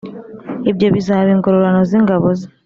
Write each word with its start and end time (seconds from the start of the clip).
ibyo 0.69 0.87
bizaba 0.95 1.27
ingororano 1.35 1.81
z 1.89 1.91
ingabo 1.99 2.27
ze 2.37 2.47